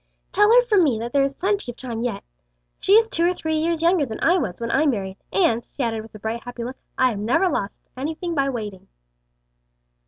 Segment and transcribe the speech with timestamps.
[0.31, 2.23] "Tell her from me that there is plenty of time yet.
[2.79, 5.83] She is two or three years younger than I was when I married, and," she
[5.83, 8.87] added with a bright, happy look, "I have never thought I lost anything by waiting."